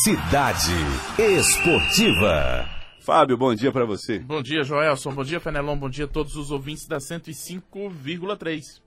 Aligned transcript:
Cidade 0.00 0.72
Esportiva. 1.18 2.66
Fábio, 3.00 3.36
bom 3.36 3.54
dia 3.54 3.70
para 3.70 3.84
você. 3.84 4.18
Bom 4.20 4.42
dia, 4.42 4.64
Joelson. 4.64 5.12
Bom 5.12 5.22
dia, 5.22 5.38
Fenelon. 5.38 5.76
Bom 5.76 5.90
dia 5.90 6.06
a 6.06 6.08
todos 6.08 6.34
os 6.34 6.50
ouvintes 6.50 6.86
da 6.86 6.96
105,3. 6.96 8.80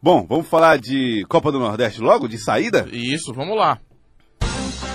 Bom, 0.00 0.24
vamos 0.26 0.46
falar 0.46 0.78
de 0.78 1.26
Copa 1.28 1.50
do 1.50 1.58
Nordeste 1.58 2.00
logo, 2.00 2.28
de 2.28 2.38
saída? 2.38 2.88
Isso, 2.92 3.34
vamos 3.34 3.56
lá. 3.56 3.80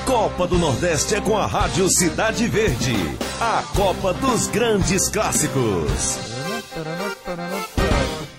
Copa 0.06 0.48
do 0.48 0.58
Nordeste 0.58 1.16
é 1.16 1.22
com 1.22 1.38
a 1.38 1.46
Rádio 1.46 1.90
Cidade 1.90 2.48
Verde. 2.48 2.94
A 3.42 3.62
Copa 3.76 4.14
dos 4.14 4.48
Grandes 4.48 5.10
Clássicos. 5.10 6.18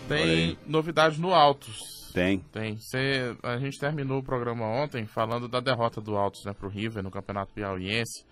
Tem 0.08 0.56
novidades 0.66 1.18
no 1.18 1.34
Altos. 1.34 1.89
Tem. 2.12 2.38
Tem. 2.52 2.76
Cê, 2.78 3.36
a 3.42 3.56
gente 3.58 3.78
terminou 3.78 4.18
o 4.18 4.22
programa 4.22 4.66
ontem 4.66 5.06
falando 5.06 5.48
da 5.48 5.60
derrota 5.60 6.00
do 6.00 6.16
Altos 6.16 6.44
né, 6.44 6.52
pro 6.52 6.68
River 6.68 7.02
no 7.02 7.10
Campeonato 7.10 7.54
Piauiense. 7.54 8.24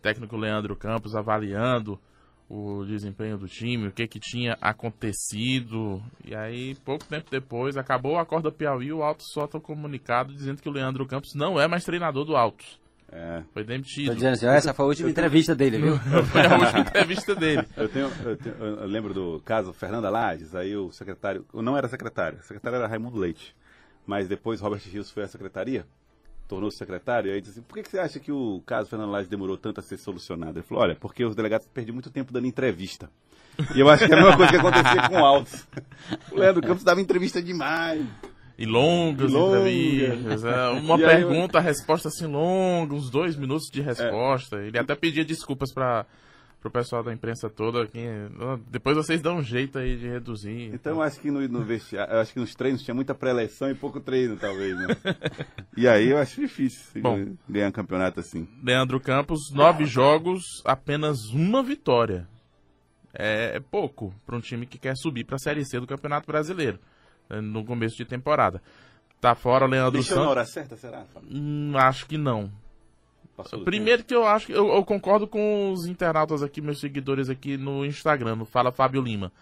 Técnico 0.00 0.36
Leandro 0.36 0.74
Campos 0.74 1.14
avaliando 1.14 2.00
o 2.48 2.84
desempenho 2.84 3.38
do 3.38 3.46
time, 3.46 3.86
o 3.86 3.92
que 3.92 4.08
que 4.08 4.18
tinha 4.18 4.56
acontecido. 4.60 6.02
E 6.24 6.34
aí, 6.34 6.74
pouco 6.84 7.04
tempo 7.04 7.30
depois, 7.30 7.76
acabou 7.76 8.14
o 8.14 8.18
acordo 8.18 8.50
do 8.50 8.56
Piauí, 8.56 8.92
o 8.92 9.02
Altos 9.04 9.30
solta 9.30 9.58
o 9.58 9.60
comunicado 9.60 10.34
dizendo 10.34 10.60
que 10.60 10.68
o 10.68 10.72
Leandro 10.72 11.06
Campos 11.06 11.34
não 11.34 11.60
é 11.60 11.68
mais 11.68 11.84
treinador 11.84 12.24
do 12.24 12.34
Altos. 12.34 12.79
É. 13.12 13.42
Foi 13.52 13.64
demitido. 13.64 14.06
Tô 14.08 14.14
dizendo 14.14 14.32
assim, 14.34 14.46
essa 14.46 14.72
foi 14.72 14.84
a 14.84 14.88
última 14.88 15.10
entrevista 15.10 15.52
dele, 15.54 15.78
viu? 15.78 15.98
Foi 16.30 16.46
a 16.46 16.56
última 16.58 16.78
entrevista 16.80 17.34
dele. 17.34 17.66
Eu, 17.76 17.88
tenho, 17.88 18.08
eu, 18.24 18.36
tenho- 18.36 18.54
eu 18.56 18.86
lembro 18.86 19.12
do 19.12 19.42
caso 19.44 19.72
Fernanda 19.72 20.08
Lages, 20.08 20.54
aí 20.54 20.76
o 20.76 20.92
secretário, 20.92 21.44
não 21.52 21.76
era 21.76 21.88
secretário, 21.88 22.38
o 22.38 22.42
secretário 22.42 22.76
era 22.76 22.86
Raimundo 22.86 23.18
Leite, 23.18 23.54
mas 24.06 24.28
depois 24.28 24.60
Robert 24.60 24.80
Rios 24.84 25.10
foi 25.10 25.24
à 25.24 25.28
secretaria, 25.28 25.84
tornou-se 26.46 26.76
secretário, 26.76 27.30
e 27.30 27.34
aí 27.34 27.40
disse 27.40 27.54
assim, 27.58 27.62
por 27.62 27.74
que, 27.74 27.82
que 27.82 27.90
você 27.90 27.98
acha 27.98 28.20
que 28.20 28.30
o 28.30 28.62
caso 28.64 28.88
Fernanda 28.88 29.10
Lages 29.10 29.28
demorou 29.28 29.56
tanto 29.56 29.80
a 29.80 29.82
ser 29.82 29.96
solucionado? 29.96 30.58
Ele 30.60 30.62
falou, 30.66 30.84
olha, 30.84 30.94
porque 30.94 31.24
os 31.24 31.34
delegados 31.34 31.66
perdiam 31.66 31.94
muito 31.94 32.10
tempo 32.10 32.32
dando 32.32 32.46
entrevista. 32.46 33.10
E 33.74 33.80
eu 33.80 33.88
acho 33.90 34.06
que 34.06 34.12
é 34.12 34.16
a 34.16 34.20
mesma 34.20 34.36
coisa 34.36 34.52
que 34.52 34.56
acontecia 34.58 35.08
com 35.08 35.16
o 35.16 35.24
Altos. 35.24 35.66
O 36.30 36.36
Leandro 36.36 36.62
Campos 36.62 36.84
dava 36.84 37.00
entrevista 37.00 37.42
demais. 37.42 38.06
E 38.60 38.66
longas 38.66 39.30
E 39.30 39.34
longas. 39.34 39.66
entrevistas. 39.66 40.44
é, 40.44 40.68
Uma 40.78 40.96
aí, 40.96 41.02
pergunta, 41.02 41.56
a 41.56 41.60
resposta 41.62 42.08
assim 42.08 42.26
longa, 42.26 42.94
uns 42.94 43.08
dois 43.08 43.34
minutos 43.34 43.68
de 43.72 43.80
resposta. 43.80 44.56
Ele 44.62 44.78
até 44.78 44.94
pedia 44.94 45.24
desculpas 45.24 45.72
para 45.72 46.04
o 46.62 46.70
pessoal 46.70 47.02
da 47.02 47.10
imprensa 47.10 47.48
toda. 47.48 47.84
"Ah, 47.84 48.58
depois 48.70 48.94
vocês 48.98 49.22
dão 49.22 49.38
um 49.38 49.42
jeito 49.42 49.78
aí 49.78 49.96
de 49.96 50.06
reduzir. 50.06 50.70
Então 50.74 50.96
eu 50.96 51.02
acho 51.02 51.18
que 51.18 51.30
no, 51.30 51.40
no 51.48 51.64
vestiário, 51.64 52.12
eu 52.12 52.20
acho 52.20 52.34
que 52.34 52.38
nos 52.38 52.54
treinos 52.54 52.82
tinha 52.82 52.94
muita 52.94 53.14
pré-eleição 53.14 53.70
e 53.70 53.74
pouco 53.74 53.98
treino, 53.98 54.36
talvez, 54.36 54.76
né? 54.76 54.88
E 55.74 55.88
aí 55.88 56.10
eu 56.10 56.18
acho 56.18 56.38
difícil 56.38 57.00
Bom. 57.00 57.28
ganhar 57.48 57.68
um 57.68 57.72
campeonato 57.72 58.20
assim. 58.20 58.46
Leandro 58.62 59.00
Campos, 59.00 59.50
nove 59.54 59.86
jogos, 59.86 60.60
apenas 60.66 61.30
uma 61.30 61.62
vitória. 61.62 62.28
É, 63.14 63.56
é 63.56 63.60
pouco 63.60 64.14
para 64.26 64.36
um 64.36 64.40
time 64.40 64.66
que 64.66 64.76
quer 64.78 64.94
subir 64.98 65.24
para 65.24 65.36
a 65.36 65.38
Série 65.38 65.64
C 65.64 65.80
do 65.80 65.86
Campeonato 65.86 66.26
Brasileiro 66.26 66.78
no 67.40 67.64
começo 67.64 67.96
de 67.96 68.04
temporada. 68.04 68.62
Tá 69.20 69.34
fora 69.34 69.66
Leandro 69.66 69.92
Deixou 69.92 70.16
na 70.16 70.22
Santos? 70.22 70.30
hora 70.36 70.46
certa, 70.46 70.76
será? 70.76 71.04
Hum, 71.30 71.72
acho 71.76 72.06
que 72.06 72.16
não. 72.16 72.50
Primeiro 73.64 74.04
que 74.04 74.14
eu 74.14 74.26
acho 74.26 74.46
que 74.46 74.52
eu, 74.52 74.68
eu 74.68 74.84
concordo 74.84 75.26
com 75.26 75.72
os 75.72 75.86
internautas 75.86 76.42
aqui, 76.42 76.60
meus 76.60 76.80
seguidores 76.80 77.30
aqui 77.30 77.56
no 77.56 77.84
Instagram, 77.84 78.36
no 78.36 78.44
Fala 78.44 78.70
Fábio 78.70 79.00
Lima. 79.02 79.32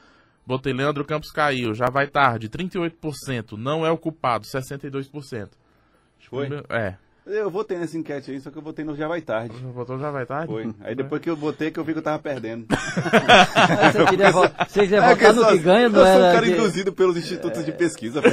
Botei 0.46 0.72
Leandro 0.72 1.04
Campos 1.04 1.30
caiu, 1.30 1.74
já 1.74 1.90
vai 1.90 2.06
tarde, 2.06 2.48
38%, 2.48 3.52
não 3.52 3.84
é 3.84 3.90
o 3.90 3.98
culpado, 3.98 4.46
62%. 4.46 5.50
Foi? 6.28 6.46
É, 6.46 6.90
tempo. 6.90 6.98
Eu 7.28 7.50
votei 7.50 7.76
nessa 7.78 7.96
enquete 7.98 8.30
aí, 8.30 8.40
só 8.40 8.50
que 8.50 8.56
eu 8.56 8.62
votei 8.62 8.84
no 8.84 8.96
Já 8.96 9.06
Vai 9.06 9.20
Tarde. 9.20 9.54
botou 9.58 9.98
já 9.98 10.10
vai 10.10 10.24
tarde? 10.24 10.46
Foi. 10.46 10.72
Aí 10.80 10.94
depois 10.94 11.20
que 11.20 11.28
eu 11.28 11.36
botei 11.36 11.70
que 11.70 11.78
eu 11.78 11.84
vi 11.84 11.92
que 11.92 11.98
eu 11.98 12.02
tava 12.02 12.18
perdendo. 12.18 12.66
Você 13.92 14.06
queria, 14.06 14.30
vo- 14.30 14.50
você 14.68 14.80
queria 14.82 14.98
É 14.98 15.14
que 15.14 15.24
votar 15.24 15.36
eu 15.36 15.42
no 15.42 15.46
que 15.48 15.58
ganha, 15.58 15.82
eu 15.86 15.90
não 15.90 16.04
sou 16.04 16.16
um 16.16 16.32
cara 16.32 16.46
de- 16.46 16.52
induzido 16.52 16.92
pelos 16.92 17.16
institutos 17.16 17.64
de 17.64 17.72
pesquisa. 17.72 18.22
pô. 18.22 18.28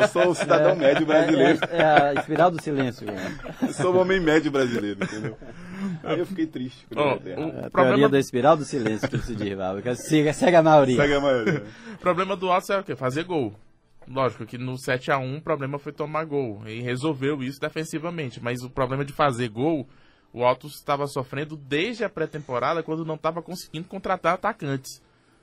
Eu 0.00 0.08
sou 0.08 0.28
o 0.30 0.34
cidadão 0.34 0.74
médio 0.76 1.06
brasileiro. 1.06 1.58
É, 1.70 1.76
é, 1.76 1.80
é 1.80 1.84
a 1.84 2.14
espiral 2.14 2.50
do 2.50 2.62
silêncio. 2.62 3.06
Eu 3.62 3.72
sou 3.72 3.94
o 3.94 3.98
homem 3.98 4.20
médio 4.20 4.50
brasileiro, 4.50 5.02
entendeu? 5.02 5.36
Aí 6.04 6.18
eu 6.18 6.26
fiquei 6.26 6.46
triste. 6.46 6.86
eu 6.90 6.98
o- 6.98 7.04
errado. 7.04 7.28
A 7.28 7.30
teoria 7.30 7.70
problema, 7.70 8.08
da 8.08 8.18
espiral 8.18 8.56
do 8.56 8.64
silêncio 8.64 9.08
que 9.08 9.18
se 9.18 9.34
diz, 9.34 9.56
Val, 9.56 9.80
que 9.80 9.94
Siga, 9.94 10.32
segue 10.32 10.56
a 10.56 10.62
maioria. 10.62 10.96
Segue 10.96 11.14
a 11.14 11.20
maioria. 11.20 11.62
problema 12.00 12.36
do 12.36 12.50
Altos 12.50 12.70
é 12.70 12.78
o 12.78 12.82
quê? 12.82 12.94
Fazer 12.96 13.24
gol. 13.24 13.54
Lógico 14.10 14.44
que 14.44 14.58
no 14.58 14.74
7x1 14.74 15.38
o 15.38 15.40
problema 15.40 15.78
foi 15.78 15.92
tomar 15.92 16.24
gol. 16.24 16.62
E 16.66 16.80
resolveu 16.80 17.42
isso 17.42 17.60
defensivamente. 17.60 18.42
Mas 18.42 18.62
o 18.62 18.68
problema 18.68 19.04
de 19.04 19.12
fazer 19.12 19.48
gol, 19.48 19.88
o 20.32 20.44
Altos 20.44 20.74
estava 20.74 21.06
sofrendo 21.06 21.56
desde 21.56 22.02
a 22.02 22.10
pré-temporada, 22.10 22.82
quando 22.82 23.04
não 23.04 23.14
estava 23.14 23.40
conseguindo 23.40 23.86
contratar 23.86 24.34
atacantes. 24.34 25.00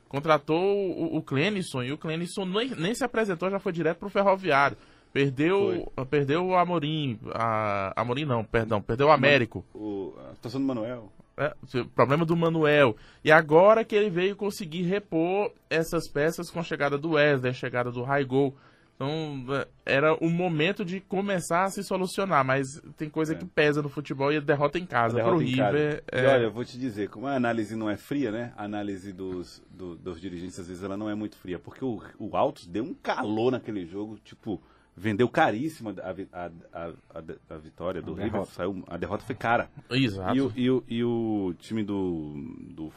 Contratou 0.10 0.62
o, 0.62 1.18
o 1.18 1.22
Clenison 1.22 1.82
e 1.82 1.92
o 1.92 1.98
Clenison 1.98 2.46
nem, 2.46 2.70
nem 2.72 2.94
se 2.94 3.04
apresentou, 3.04 3.50
já 3.50 3.60
foi 3.60 3.72
direto 3.72 4.00
pro 4.00 4.10
Ferroviário. 4.10 4.78
Perdeu, 5.14 5.92
perdeu 6.10 6.46
o 6.46 6.56
Amorim. 6.56 7.20
A, 7.34 7.94
Amorim 8.00 8.26
não, 8.26 8.44
perdão, 8.44 8.82
perdeu 8.82 9.08
o 9.08 9.12
Américo. 9.12 9.64
O, 9.74 10.14
a 10.30 10.36
situação 10.36 10.60
do 10.60 10.68
Manuel. 10.68 11.10
É, 11.38 11.54
o 11.80 11.86
problema 11.90 12.26
do 12.26 12.36
Manuel. 12.36 12.96
E 13.24 13.32
agora 13.32 13.86
que 13.86 13.96
ele 13.96 14.10
veio 14.10 14.36
conseguir 14.36 14.82
repor 14.84 15.54
essas 15.70 16.08
peças 16.10 16.50
com 16.50 16.60
a 16.60 16.64
chegada 16.64 16.98
do 16.98 17.12
Wesley, 17.12 17.52
a 17.52 17.54
chegada 17.54 17.92
do 17.92 18.02
Raigol. 18.04 18.56
Então, 18.96 19.46
é, 19.54 19.68
era 19.98 20.16
o 20.16 20.28
momento 20.28 20.84
de 20.84 21.00
começar 21.00 21.66
a 21.66 21.70
se 21.70 21.84
solucionar, 21.84 22.44
mas 22.44 22.82
tem 22.98 23.08
coisa 23.08 23.36
que 23.36 23.46
pesa 23.46 23.80
no 23.84 23.90
futebol 23.90 24.34
e 24.34 24.38
a 24.38 24.40
derrota 24.40 24.80
em 24.80 24.88
casa. 24.88 25.20
É. 25.20 25.22
em 25.22 25.56
casa. 25.56 25.78
River, 25.78 26.04
E 26.12 26.18
é, 26.18 26.28
olha, 26.28 26.44
eu 26.46 26.52
vou 26.52 26.66
te 26.66 26.80
dizer, 26.80 27.08
como 27.10 27.28
a 27.28 27.36
análise 27.36 27.76
não 27.76 27.88
é 27.88 27.96
fria, 27.96 28.32
né? 28.32 28.54
A 28.58 28.64
análise 28.64 29.14
dos, 29.14 29.62
do- 29.70 29.96
dos 29.96 30.20
dirigentes, 30.20 30.60
às 30.60 30.68
vezes, 30.68 30.84
ela 30.84 30.98
não 30.98 31.08
é 31.08 31.14
muito 31.14 31.38
fria. 31.38 31.60
Porque 31.60 31.86
o, 31.86 32.02
o 32.18 32.36
Altos 32.36 32.66
deu 32.66 32.84
um 32.84 32.96
calor 32.96 33.52
naquele 33.52 33.86
jogo, 33.86 34.18
tipo, 34.26 34.60
vendeu 35.00 35.30
caríssimo 35.30 35.90
a, 35.90 35.94
a, 36.42 36.46
a, 36.74 36.88
a- 37.20 37.54
a 37.56 37.58
vitória 37.58 38.02
do 38.02 38.14
River. 38.14 38.46
Saiu, 38.48 38.84
a 38.88 38.98
derrota 38.98 39.24
foi 39.24 39.36
cara. 39.36 39.70
Exato. 39.92 40.36
E 40.36 40.42
o, 40.42 40.52
e, 40.56 40.70
o, 40.72 40.84
e 40.88 41.04
o 41.04 41.54
time 41.60 41.84
do. 41.84 42.34
do 42.72 42.92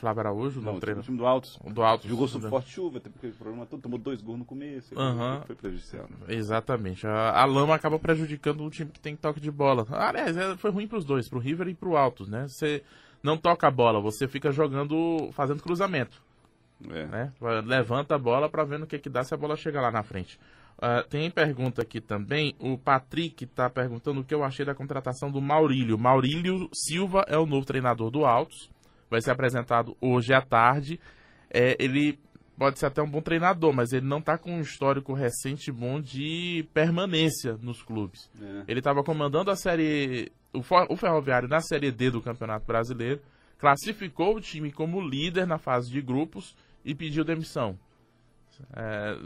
Flávio 0.00 0.20
Araújo, 0.20 0.60
não, 0.60 0.72
no 0.72 0.78
o 0.78 0.80
treino. 0.80 1.02
time 1.02 1.18
do 1.18 1.26
Altos. 1.26 1.58
Do 1.66 1.82
Alto. 1.82 2.06
Jogou 2.06 2.28
sob 2.28 2.48
forte 2.48 2.70
chuva, 2.70 3.00
teve 3.00 3.16
aquele 3.18 3.32
problema 3.32 3.66
todo, 3.66 3.82
tomou 3.82 3.98
dois 3.98 4.22
gols 4.22 4.38
no 4.38 4.44
começo. 4.44 4.94
Foi 5.44 5.56
prejudicial. 5.56 6.08
Exatamente. 6.28 7.04
A, 7.04 7.32
a 7.42 7.44
lama 7.44 7.74
acaba 7.74 7.98
prejudicando 7.98 8.64
o 8.64 8.70
time 8.70 8.90
que 8.92 9.00
tem 9.00 9.16
toque 9.16 9.40
de 9.40 9.50
bola. 9.50 9.84
Aliás, 9.90 10.36
é, 10.36 10.56
foi 10.56 10.70
ruim 10.70 10.86
pros 10.86 11.04
dois, 11.04 11.28
pro 11.28 11.40
River 11.40 11.66
e 11.66 11.74
pro 11.74 11.96
Altos, 11.96 12.28
né? 12.28 12.46
Você 12.46 12.84
não 13.24 13.36
toca 13.36 13.66
a 13.66 13.70
bola, 13.72 14.00
você 14.00 14.28
fica 14.28 14.52
jogando, 14.52 15.30
fazendo 15.32 15.60
cruzamento. 15.60 16.22
É. 16.88 17.06
né? 17.06 17.32
Levanta 17.66 18.14
a 18.14 18.18
bola 18.18 18.48
para 18.48 18.62
ver 18.62 18.78
no 18.78 18.86
que, 18.86 19.00
que 19.00 19.08
dá 19.10 19.24
se 19.24 19.34
a 19.34 19.36
bola 19.36 19.56
chega 19.56 19.80
lá 19.80 19.90
na 19.90 20.04
frente. 20.04 20.38
Ah, 20.80 21.02
tem 21.02 21.28
pergunta 21.28 21.82
aqui 21.82 22.00
também. 22.00 22.54
O 22.60 22.78
Patrick 22.78 23.44
está 23.44 23.68
perguntando 23.68 24.20
o 24.20 24.24
que 24.24 24.32
eu 24.32 24.44
achei 24.44 24.64
da 24.64 24.74
contratação 24.74 25.30
do 25.30 25.40
Maurílio. 25.40 25.98
Maurílio 25.98 26.70
Silva 26.72 27.24
é 27.26 27.36
o 27.36 27.46
novo 27.46 27.66
treinador 27.66 28.10
do 28.10 28.24
Altos. 28.24 28.70
Vai 29.10 29.20
ser 29.20 29.32
apresentado 29.32 29.96
hoje 30.00 30.32
à 30.32 30.40
tarde. 30.40 31.00
É, 31.50 31.76
ele 31.80 32.16
pode 32.56 32.78
ser 32.78 32.86
até 32.86 33.02
um 33.02 33.10
bom 33.10 33.20
treinador, 33.20 33.72
mas 33.72 33.92
ele 33.92 34.06
não 34.06 34.18
está 34.18 34.38
com 34.38 34.52
um 34.52 34.60
histórico 34.60 35.12
recente 35.12 35.72
bom 35.72 36.00
de 36.00 36.68
permanência 36.72 37.58
nos 37.60 37.82
clubes. 37.82 38.30
É. 38.40 38.64
Ele 38.68 38.78
estava 38.78 39.02
comandando 39.02 39.50
a 39.50 39.56
série. 39.56 40.30
O, 40.52 40.60
o 40.60 40.96
Ferroviário 40.96 41.48
na 41.48 41.60
série 41.60 41.90
D 41.90 42.10
do 42.10 42.22
Campeonato 42.22 42.64
Brasileiro. 42.64 43.20
Classificou 43.58 44.36
o 44.36 44.40
time 44.40 44.70
como 44.70 45.00
líder 45.00 45.44
na 45.44 45.58
fase 45.58 45.90
de 45.90 46.00
grupos 46.00 46.54
e 46.84 46.94
pediu 46.94 47.24
demissão. 47.24 47.76
É, 48.72 49.18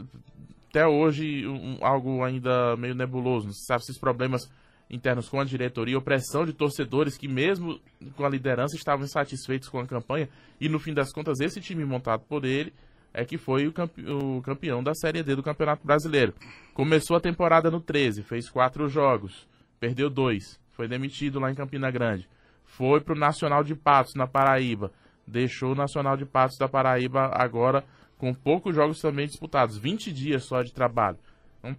até 0.73 0.87
hoje, 0.87 1.45
um- 1.47 1.77
algo 1.81 2.23
ainda 2.23 2.75
meio 2.77 2.95
nebuloso. 2.95 3.45
Não 3.45 3.53
se 3.53 3.63
sabe 3.67 3.83
se 3.85 3.91
os 3.91 3.99
problemas 3.99 4.41
internos 4.89 5.29
com 5.29 5.39
a 5.39 5.43
diretoria, 5.43 5.95
opressão 5.97 6.45
de 6.45 6.51
torcedores 6.53 7.15
que, 7.15 7.27
mesmo 7.27 7.79
com 8.15 8.25
a 8.25 8.29
liderança, 8.29 8.75
estavam 8.75 9.05
insatisfeitos 9.05 9.69
com 9.69 9.79
a 9.79 9.85
campanha. 9.85 10.27
E 10.59 10.67
no 10.67 10.79
fim 10.79 10.91
das 10.93 11.11
contas, 11.13 11.39
esse 11.39 11.61
time 11.61 11.85
montado 11.85 12.21
por 12.27 12.43
ele 12.43 12.73
é 13.13 13.23
que 13.23 13.37
foi 13.37 13.67
o, 13.67 13.71
campe- 13.71 14.03
o 14.09 14.41
campeão 14.41 14.83
da 14.83 14.95
Série 14.95 15.21
D 15.21 15.35
do 15.35 15.43
Campeonato 15.43 15.85
Brasileiro. 15.85 16.33
Começou 16.73 17.15
a 17.15 17.19
temporada 17.21 17.69
no 17.69 17.79
13, 17.79 18.23
fez 18.23 18.49
quatro 18.49 18.87
jogos, 18.89 19.47
perdeu 19.79 20.09
dois, 20.09 20.59
foi 20.71 20.87
demitido 20.87 21.39
lá 21.39 21.51
em 21.51 21.55
Campina 21.55 21.91
Grande. 21.91 22.27
Foi 22.65 22.99
pro 22.99 23.15
Nacional 23.15 23.63
de 23.63 23.75
Patos, 23.75 24.15
na 24.15 24.25
Paraíba. 24.25 24.91
Deixou 25.27 25.73
o 25.73 25.75
Nacional 25.75 26.17
de 26.17 26.25
Patos 26.25 26.57
da 26.57 26.67
Paraíba 26.67 27.29
agora 27.33 27.83
com 28.23 28.33
poucos 28.33 28.73
jogos 28.73 29.01
também 29.01 29.27
disputados. 29.27 29.77
20 29.77 30.09
dias 30.13 30.45
só 30.45 30.63
de 30.63 30.71
trabalho. 30.71 31.17
Então, 31.59 31.75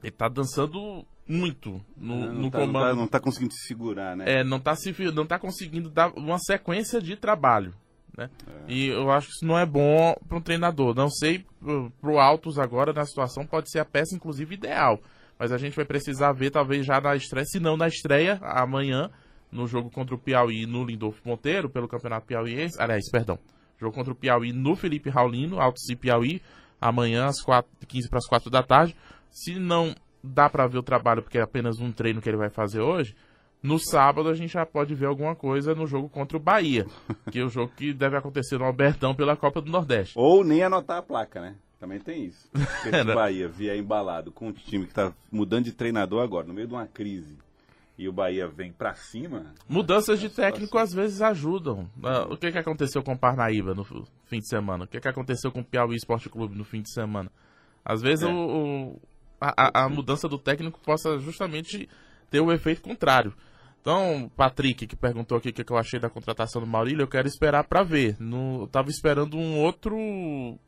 ele 0.00 0.12
tá 0.12 0.28
dançando 0.28 1.04
muito 1.26 1.80
no, 1.96 2.16
não, 2.26 2.32
no 2.34 2.50
tá, 2.52 2.58
não, 2.60 2.66
comando. 2.66 2.84
tá, 2.90 2.94
não 2.94 3.08
tá 3.08 3.18
conseguindo 3.18 3.52
se 3.52 3.66
segurar, 3.66 4.16
né? 4.16 4.24
É, 4.28 4.44
não 4.44 4.60
tá, 4.60 4.76
se, 4.76 4.94
não 5.12 5.26
tá 5.26 5.40
conseguindo 5.40 5.90
dar 5.90 6.12
uma 6.16 6.38
sequência 6.38 7.00
de 7.00 7.16
trabalho. 7.16 7.74
Né? 8.16 8.30
E 8.68 8.86
eu 8.86 9.10
acho 9.10 9.26
que 9.26 9.32
isso 9.32 9.44
não 9.46 9.58
é 9.58 9.66
bom 9.66 10.14
para 10.28 10.38
um 10.38 10.40
treinador. 10.40 10.94
Não 10.94 11.10
sei, 11.10 11.44
pro- 11.58 11.90
pro 12.00 12.20
Altos 12.20 12.60
agora, 12.60 12.92
na 12.92 13.04
situação, 13.04 13.44
pode 13.44 13.68
ser 13.68 13.80
a 13.80 13.84
peça, 13.84 14.14
inclusive, 14.14 14.54
ideal. 14.54 15.00
Mas 15.36 15.50
a 15.50 15.58
gente 15.58 15.74
vai 15.74 15.84
precisar 15.84 16.30
ver, 16.32 16.50
talvez 16.50 16.86
já 16.86 17.00
na 17.00 17.16
estreia, 17.16 17.44
se 17.46 17.58
não 17.58 17.76
na 17.76 17.88
estreia, 17.88 18.38
amanhã, 18.42 19.10
no 19.50 19.66
jogo 19.66 19.90
contra 19.90 20.14
o 20.14 20.18
Piauí 20.18 20.64
no 20.64 20.84
Lindolfo 20.84 21.20
Monteiro, 21.28 21.68
pelo 21.68 21.88
Campeonato 21.88 22.24
Piauiense. 22.26 22.80
Aliás, 22.80 23.10
perdão. 23.10 23.36
Jogo 23.82 23.94
contra 23.94 24.12
o 24.12 24.16
Piauí 24.16 24.52
no 24.52 24.76
Felipe 24.76 25.10
Raulino, 25.10 25.60
Altos 25.60 25.88
e 25.88 25.96
Piauí, 25.96 26.40
amanhã 26.80 27.26
às 27.26 27.42
4, 27.42 27.68
15 27.86 28.08
para 28.08 28.18
as 28.18 28.26
4 28.26 28.48
da 28.48 28.62
tarde. 28.62 28.96
Se 29.28 29.58
não 29.58 29.94
dá 30.22 30.48
para 30.48 30.68
ver 30.68 30.78
o 30.78 30.82
trabalho, 30.82 31.20
porque 31.20 31.36
é 31.36 31.42
apenas 31.42 31.80
um 31.80 31.90
treino 31.90 32.20
que 32.22 32.28
ele 32.28 32.36
vai 32.36 32.48
fazer 32.48 32.80
hoje, 32.80 33.16
no 33.60 33.78
sábado 33.78 34.28
a 34.28 34.34
gente 34.34 34.52
já 34.52 34.64
pode 34.64 34.94
ver 34.94 35.06
alguma 35.06 35.34
coisa 35.34 35.74
no 35.74 35.84
jogo 35.84 36.08
contra 36.08 36.36
o 36.36 36.40
Bahia, 36.40 36.86
que 37.30 37.40
é 37.40 37.44
o 37.44 37.48
jogo 37.48 37.72
que 37.76 37.92
deve 37.92 38.16
acontecer 38.16 38.56
no 38.56 38.64
Albertão 38.64 39.14
pela 39.14 39.36
Copa 39.36 39.60
do 39.60 39.70
Nordeste. 39.70 40.14
Ou 40.16 40.44
nem 40.44 40.62
anotar 40.62 40.98
a 40.98 41.02
placa, 41.02 41.40
né? 41.40 41.56
Também 41.80 41.98
tem 41.98 42.26
isso. 42.26 42.48
Se 42.82 42.88
o? 42.88 43.14
Bahia 43.14 43.48
vier 43.48 43.76
embalado 43.76 44.30
com 44.30 44.48
um 44.48 44.52
time 44.52 44.86
que 44.86 44.94
tá 44.94 45.12
mudando 45.30 45.64
de 45.64 45.72
treinador 45.72 46.22
agora, 46.22 46.46
no 46.46 46.54
meio 46.54 46.68
de 46.68 46.74
uma 46.74 46.86
crise, 46.86 47.36
e 48.02 48.08
o 48.08 48.12
Bahia 48.12 48.46
vem 48.48 48.72
pra 48.72 48.94
cima, 48.94 49.54
Mudanças 49.68 50.20
de 50.20 50.28
técnico 50.28 50.76
às 50.78 50.92
vezes 50.92 51.22
ajudam. 51.22 51.88
Ah, 52.02 52.26
o 52.30 52.36
que, 52.36 52.50
que 52.52 52.58
aconteceu 52.58 53.02
com 53.02 53.12
o 53.12 53.18
Parnaíba 53.18 53.74
no 53.74 53.84
fim 54.26 54.38
de 54.38 54.48
semana? 54.48 54.84
O 54.84 54.86
que, 54.88 55.00
que 55.00 55.08
aconteceu 55.08 55.50
com 55.52 55.60
o 55.60 55.64
Piauí 55.64 55.96
Esporte 55.96 56.28
Clube 56.28 56.56
no 56.56 56.64
fim 56.64 56.82
de 56.82 56.92
semana? 56.92 57.30
Às 57.84 58.00
vezes 58.02 58.24
É. 58.28 58.32
o, 58.32 58.98
a, 59.40 59.80
a- 59.80 59.84
a 59.84 59.88
mudança 59.88 60.28
do 60.28 60.38
técnico 60.38 60.78
possa 60.80 61.18
justamente 61.18 61.88
ter 62.30 62.40
o 62.40 62.52
efeito 62.52 62.80
contrário. 62.82 63.32
Então, 63.80 64.30
Patrick, 64.36 64.86
que 64.86 64.94
perguntou 64.94 65.36
aqui 65.36 65.48
o 65.48 65.52
que, 65.52 65.64
eu 65.72 65.76
achei 65.76 65.98
da 65.98 66.08
contratação 66.08 66.62
do 66.62 66.68
Maurílio, 66.68 67.02
eu 67.02 67.08
quero 67.08 67.26
esperar 67.26 67.64
pra 67.64 67.82
ver. 67.82 68.16
No, 68.20 68.60
eu 68.62 68.66
tava 68.68 68.90
esperando 68.90 69.36
um 69.36 69.58
outro 69.58 69.96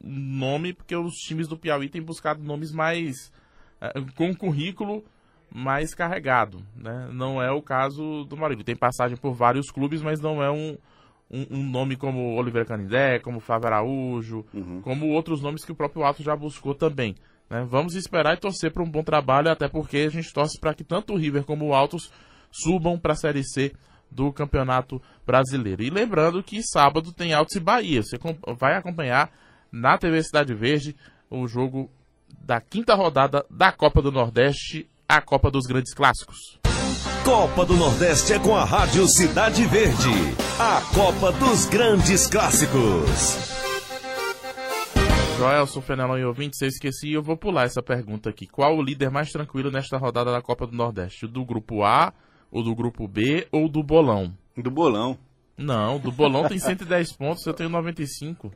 nome, 0.03 0.73
porque 0.73 0.97
os 0.97 1.15
times 1.15 1.47
do 1.47 1.57
Piauí 1.57 1.89
têm 1.89 2.03
buscado 2.03 2.43
nomes 2.43 2.73
mais. 2.73 3.33
eh, 3.81 3.93
com 4.17 4.27
um 4.31 4.35
currículo 4.35 5.05
mais 5.55 5.95
carregado, 5.95 6.67
né? 6.77 7.09
Não 7.12 7.41
é 7.41 7.49
o 7.53 7.62
caso 7.62 8.25
do 8.25 8.37
Maurílio. 8.37 8.65
Tem 8.65 8.75
passagem 8.75 9.17
por 9.17 9.33
vários 9.33 9.71
clubes, 9.71 10.03
mas 10.03 10.21
não 10.21 10.43
é 10.43 10.51
um, 10.51 10.77
um, 11.31 11.59
um 11.59 11.62
nome 11.62 11.95
como 11.95 12.35
Oliveira 12.35 12.67
Canindé, 12.67 13.21
como 13.21 13.39
Flávio 13.39 13.69
Araújo, 13.69 14.45
como 14.83 15.11
outros 15.11 15.41
nomes 15.41 15.65
que 15.65 15.71
o 15.71 15.77
próprio 15.77 16.03
Alto 16.03 16.25
já 16.25 16.35
buscou 16.35 16.75
também. 16.75 17.15
né? 17.49 17.65
Vamos 17.71 17.95
esperar 17.95 18.35
e 18.35 18.41
torcer 18.41 18.73
para 18.73 18.83
um 18.83 18.91
bom 18.91 19.05
trabalho, 19.05 19.49
até 19.49 19.69
porque 19.69 19.99
a 19.99 20.11
gente 20.11 20.33
torce 20.33 20.59
para 20.59 20.75
que 20.75 20.83
tanto 20.83 21.12
o 21.12 21.17
River 21.17 21.45
como 21.45 21.69
o 21.69 21.73
Altos 21.73 22.11
subam 22.51 22.99
para 22.99 23.12
a 23.12 23.17
Série 23.17 23.45
C 23.45 23.73
do 24.11 24.33
Campeonato 24.33 25.01
Brasileiro. 25.25 25.85
E 25.85 25.89
lembrando 25.89 26.43
que 26.43 26.65
sábado 26.65 27.12
tem 27.12 27.33
Altos 27.33 27.55
e 27.55 27.61
Bahia. 27.61 28.03
Você 28.03 28.19
vai 28.59 28.75
acompanhar 28.77 29.31
na 29.71 29.97
TV 29.97 30.21
Cidade 30.21 30.53
Verde 30.53 30.97
o 31.31 31.47
jogo 31.47 31.89
da 32.41 32.61
quinta 32.61 32.95
rodada 32.95 33.47
da 33.49 33.71
Copa 33.71 34.03
do 34.03 34.11
Nordeste, 34.11 34.89
a 35.15 35.21
Copa 35.21 35.49
dos 35.49 35.65
Grandes 35.65 35.95
Clássicos. 35.95 36.59
Copa 37.25 37.65
do 37.65 37.77
Nordeste 37.77 38.33
é 38.33 38.39
com 38.41 38.57
a 38.57 38.65
Rádio 38.65 39.07
Cidade 39.07 39.65
Verde. 39.65 40.11
A 40.59 40.81
Copa 40.93 41.31
dos 41.31 41.67
Grandes 41.67 42.27
Clássicos. 42.27 43.39
Joelson, 45.39 45.81
Fenelon 45.83 46.19
e 46.19 46.25
ouvintes, 46.25 46.61
eu 46.61 46.67
esqueci 46.67 47.13
eu 47.13 47.23
vou 47.23 47.37
pular 47.37 47.63
essa 47.63 47.81
pergunta 47.81 48.29
aqui. 48.29 48.49
Qual 48.49 48.77
o 48.77 48.83
líder 48.83 49.09
mais 49.09 49.31
tranquilo 49.31 49.71
nesta 49.71 49.97
rodada 49.99 50.33
da 50.33 50.43
Copa 50.43 50.67
do 50.67 50.75
Nordeste? 50.77 51.27
O 51.27 51.29
do 51.29 51.45
grupo 51.45 51.85
A, 51.85 52.13
o 52.51 52.61
do 52.61 52.75
grupo 52.75 53.07
B 53.07 53.47
ou 53.53 53.69
do 53.69 53.85
bolão? 53.85 54.37
do 54.57 54.69
bolão. 54.69 55.17
Não, 55.57 56.01
do 56.01 56.11
bolão 56.11 56.49
tem 56.49 56.59
110 56.59 57.13
pontos, 57.13 57.47
eu 57.47 57.55
tenho 57.55 57.71
95. 57.71 58.51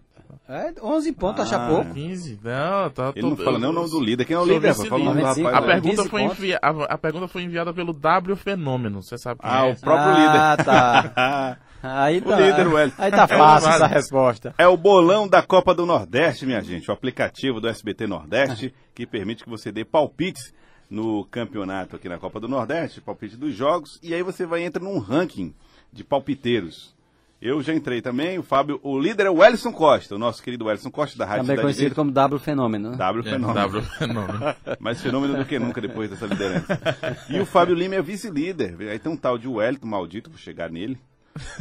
É, 0.49 0.73
11 0.83 1.13
pontos, 1.13 1.43
acha 1.45 1.57
Ah, 1.57 1.69
pouco. 1.69 1.93
15. 1.95 2.39
Não, 2.43 2.91
tá 2.91 3.13
Ele 3.15 3.29
não 3.29 3.37
tô- 3.37 3.45
fala 3.45 3.59
nem 3.59 3.69
o 3.69 3.73
nome 3.73 3.91
do 3.91 4.01
líder. 4.01 4.25
Quem 4.25 4.35
é 4.37 4.39
o 4.39 4.45
sou 4.45 4.55
líder? 4.55 4.75
Fala 4.75 4.87
o 4.97 4.99
nome 5.05 5.21
do 5.21 5.27
95, 5.27 5.47
rapaz. 5.49 5.57
A 5.57 5.61
lá. 5.61 5.67
pergunta, 5.73 5.97
15 5.97 6.09
foi 6.09 6.23
envia... 6.23 6.59
a, 6.63 6.69
a 6.95 6.99
pergunta 6.99 7.29
foi 7.29 7.43
enviada 7.43 7.73
pelo 7.75 7.93
W 7.93 8.37
Fenômeno, 8.37 9.03
você 9.03 9.19
sabe 9.19 9.41
quem 9.41 9.51
Ah, 9.51 9.67
é? 9.67 9.73
o 9.73 9.77
próprio 9.81 10.13
ah, 10.13 10.55
líder. 10.57 10.65
tá. 10.65 11.59
Aí 11.81 12.21
tá. 12.21 12.41
líder, 12.41 12.67
o 12.67 12.77
Hélio. 12.77 12.93
Aí 12.99 13.11
tá 13.11 13.29
fácil 13.29 13.69
É 13.69 13.71
o 13.71 13.75
essa 13.75 13.87
resposta. 13.87 14.55
É 14.59 14.67
o 14.67 14.77
bolão 14.77 15.29
da 15.29 15.43
Copa 15.43 15.73
do 15.75 15.87
Nordeste, 15.87 16.45
minha 16.45 16.61
gente. 16.61 16.91
O 16.91 16.93
aplicativo 16.93 17.61
do 17.61 17.69
SBT 17.69 18.07
Nordeste 18.07 18.75
que 18.95 19.07
permite 19.07 19.45
que 19.45 19.51
você 19.51 19.71
dê 19.71 19.85
palpites 19.85 20.53
no 20.91 21.25
campeonato 21.27 21.95
aqui 21.95 22.09
na 22.09 22.19
Copa 22.19 22.41
do 22.41 22.49
Nordeste, 22.49 23.01
palpite 23.01 23.37
dos 23.37 23.55
jogos, 23.55 24.01
e 24.03 24.15
aí 24.15 24.23
você 24.23 24.47
vai 24.47 24.63
entrar 24.65 24.83
num 24.83 24.99
ranking 24.99 25.55
de 25.93 26.03
palpiteiros. 26.03 26.97
Eu 27.41 27.63
já 27.63 27.73
entrei 27.73 28.03
também, 28.03 28.37
o 28.37 28.43
Fábio, 28.43 28.81
o 28.83 28.99
líder 28.99 29.27
é 29.27 29.31
o 29.31 29.35
Wellison 29.37 29.73
Costa, 29.73 30.17
o 30.17 30.19
nosso 30.19 30.43
querido 30.43 30.65
Wellison 30.65 30.91
Costa 30.91 31.17
da 31.17 31.25
Rádio 31.25 31.43
Também 31.43 31.57
Cidade 31.57 31.63
conhecido 31.67 31.83
Verde. 31.83 31.95
como 31.95 32.11
W 32.11 32.39
Fenômeno. 32.41 32.91
né? 32.91 32.97
W 32.97 33.21
É, 33.27 33.31
Fenômeno. 33.31 33.55
W 33.61 33.83
Fenômeno. 33.83 34.41
Mais 34.81 35.01
fenômeno 35.01 35.37
do 35.37 35.45
que 35.45 35.57
nunca 35.59 35.81
depois 35.81 36.11
dessa 36.11 36.27
liderança. 36.27 36.81
E 37.31 37.39
o 37.39 37.47
Fábio 37.47 37.77
Lima 37.77 37.95
é 37.95 38.03
vice-líder. 38.03 38.77
Aí 38.91 38.99
tem 38.99 39.13
um 39.13 39.17
tal 39.17 39.39
de 39.39 39.47
Wellington, 39.47 39.87
maldito, 39.87 40.31
vou 40.31 40.39
chegar 40.39 40.69
nele. 40.69 40.99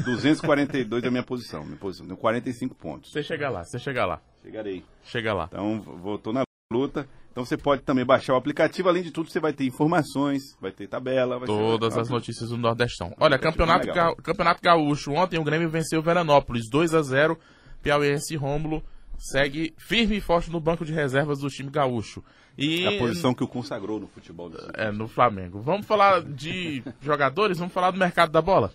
242 0.03 1.03
é 1.03 1.07
a 1.07 1.11
minha 1.11 1.21
posição. 1.23 1.63
Minha 1.63 1.77
posição. 1.77 2.07
Tenho 2.07 2.17
45 2.17 2.73
pontos. 2.73 3.11
Você 3.11 3.21
chega 3.21 3.47
lá, 3.47 3.63
você 3.63 3.77
chega 3.77 4.03
lá, 4.05 4.19
Chegarei. 4.43 4.83
chega 5.03 5.33
lá. 5.33 5.45
Então, 5.51 5.79
voltou 5.79 6.33
na 6.33 6.41
luta. 6.73 7.07
Então 7.37 7.45
você 7.45 7.55
pode 7.55 7.83
também 7.83 8.03
baixar 8.03 8.33
o 8.33 8.35
aplicativo. 8.35 8.89
Além 8.89 9.03
de 9.03 9.11
tudo, 9.11 9.29
você 9.29 9.39
vai 9.39 9.53
ter 9.53 9.63
informações, 9.63 10.57
vai 10.59 10.71
ter 10.71 10.87
tabela. 10.87 11.37
Vai 11.37 11.45
Todas 11.45 11.93
ser... 11.93 11.99
as 11.99 12.09
notícias 12.09 12.49
do 12.49 12.57
Nordestão. 12.57 13.09
Olha, 13.09 13.37
Nordestão 13.37 13.51
campeonato, 13.51 13.85
legal. 13.85 14.15
Ga- 14.15 14.21
campeonato 14.23 14.59
Gaúcho. 14.63 15.11
Ontem 15.11 15.37
o 15.37 15.43
Grêmio 15.43 15.69
venceu 15.69 15.99
o 15.99 16.01
Veranópolis 16.01 16.67
2 16.67 16.95
a 16.95 17.01
0 17.03 17.37
Piauiense 17.83 18.35
Rômulo 18.35 18.83
segue 19.19 19.71
firme 19.77 20.17
e 20.17 20.21
forte 20.21 20.49
no 20.49 20.59
banco 20.59 20.83
de 20.83 20.91
reservas 20.91 21.37
do 21.37 21.47
time 21.47 21.69
gaúcho. 21.69 22.23
E 22.57 22.85
É 22.85 22.95
a 22.95 22.97
posição 22.97 23.35
que 23.35 23.43
o 23.43 23.47
consagrou 23.47 23.99
no 23.99 24.07
futebol. 24.07 24.49
Do 24.49 24.57
é, 24.73 24.91
no 24.91 25.07
Flamengo. 25.07 25.61
Vamos 25.61 25.85
falar 25.85 26.23
de 26.23 26.83
jogadores, 27.01 27.59
vamos 27.59 27.71
falar 27.71 27.91
do 27.91 27.99
mercado 27.99 28.31
da 28.31 28.41
bola. 28.41 28.73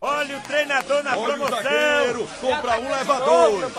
Olha 0.00 0.38
o 0.38 0.40
treinador 0.40 1.04
na 1.04 1.12
promoção. 1.12 2.26
compra 2.40 2.80
um, 2.80 2.90
leva 2.90 3.20
dois. 3.20 3.72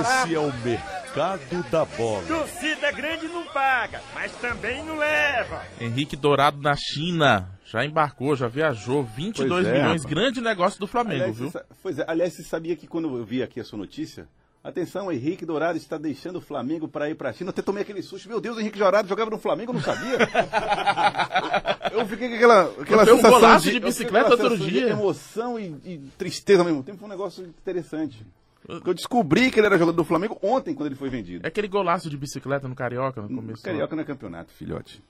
Esse 0.00 0.34
é 0.34 0.38
o 0.38 0.52
mercado 0.52 0.95
da 1.16 1.84
bola. 1.96 2.22
Torcida 2.26 2.92
grande 2.92 3.26
não 3.28 3.42
paga, 3.46 4.02
mas 4.14 4.30
também 4.32 4.84
não 4.84 4.98
leva. 4.98 5.64
Henrique 5.80 6.14
Dourado 6.14 6.60
na 6.60 6.74
China. 6.76 7.48
Já 7.64 7.84
embarcou, 7.86 8.36
já 8.36 8.46
viajou. 8.46 9.02
22 9.02 9.48
Pois 9.50 9.66
é, 9.66 9.72
milhões. 9.72 10.02
rapaz. 10.02 10.04
Grande 10.04 10.40
negócio 10.42 10.78
do 10.78 10.86
Flamengo, 10.86 11.22
aliás, 11.22 11.38
viu? 11.38 11.50
você, 11.50 11.64
pois 11.82 11.98
é, 11.98 12.04
aliás, 12.06 12.34
você 12.34 12.42
sabia 12.42 12.76
que 12.76 12.86
quando 12.86 13.16
eu 13.16 13.24
vi 13.24 13.42
aqui 13.42 13.58
a 13.58 13.64
sua 13.64 13.78
notícia, 13.78 14.28
atenção, 14.62 15.10
Henrique 15.10 15.46
Dourado 15.46 15.78
está 15.78 15.96
deixando 15.96 16.36
o 16.36 16.40
Flamengo 16.40 16.86
para 16.86 17.08
ir 17.08 17.14
para 17.14 17.30
a 17.30 17.32
China. 17.32 17.48
Eu 17.48 17.52
até 17.52 17.62
tomei 17.62 17.82
aquele 17.82 18.02
susto. 18.02 18.28
Meu 18.28 18.38
Deus, 18.40 18.58
Henrique 18.58 18.78
Dourado 18.78 19.08
jogava 19.08 19.30
no 19.30 19.38
Flamengo, 19.38 19.70
eu 19.70 19.74
não 19.74 19.82
sabia. 19.82 20.18
eu 21.92 22.06
fiquei 22.06 22.28
com 22.28 22.34
aquela, 22.36 22.62
aquela 22.82 23.02
um 23.02 23.06
sensação 23.06 23.30
golaço 23.30 23.64
de, 23.64 23.70
de 23.70 23.76
eu 23.78 23.82
bicicleta 23.82 24.30
outro 24.32 24.50
sensação 24.50 24.66
de 24.66 24.72
dia. 24.72 24.90
emoção 24.90 25.58
e, 25.58 25.64
e 25.84 25.98
tristeza 26.18 26.60
ao 26.60 26.66
mesmo 26.66 26.82
tempo. 26.82 26.98
Foi 26.98 27.06
um 27.06 27.10
negócio 27.10 27.42
interessante. 27.42 28.24
Porque 28.66 28.90
Eu 28.90 28.94
descobri 28.94 29.50
que 29.50 29.60
ele 29.60 29.66
era 29.66 29.78
jogador 29.78 29.96
do 29.96 30.04
Flamengo 30.04 30.38
ontem, 30.42 30.74
quando 30.74 30.86
ele 30.88 30.94
foi 30.96 31.08
vendido. 31.08 31.44
É 31.44 31.48
aquele 31.48 31.68
golaço 31.68 32.10
de 32.10 32.16
bicicleta 32.16 32.66
no 32.68 32.74
Carioca 32.74 33.22
no 33.22 33.28
começo. 33.28 33.62
Carioca 33.62 33.94
não 33.94 34.02
é 34.02 34.06
campeonato, 34.06 34.52
filhote. 34.52 35.02